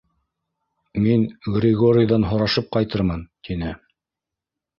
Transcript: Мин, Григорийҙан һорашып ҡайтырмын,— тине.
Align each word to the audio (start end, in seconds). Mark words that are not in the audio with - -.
Мин, 1.03 1.25
Григорийҙан 1.57 2.25
һорашып 2.31 2.73
ҡайтырмын,— 2.77 3.23
тине. 3.51 3.71